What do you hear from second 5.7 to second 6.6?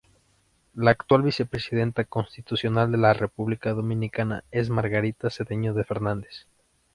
de Fernández.